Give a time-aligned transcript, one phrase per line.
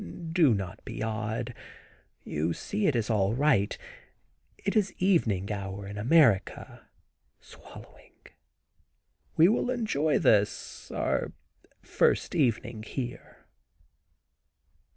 [0.33, 1.53] "Do not be odd;
[2.23, 3.77] you see it is all right.
[4.57, 6.87] It is evening hour in America
[7.39, 8.13] (swallowing);
[9.37, 11.33] we will enjoy this, our
[11.83, 13.45] first evening here."